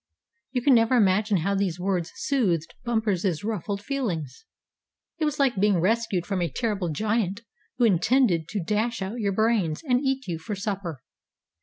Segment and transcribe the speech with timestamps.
[0.51, 4.45] You can never imagine how these words soothed Bumper's ruffled feelings.
[5.19, 7.41] It was like being rescued from a terrible giant
[7.77, 11.03] who intended to dash out your brains and eat you for supper.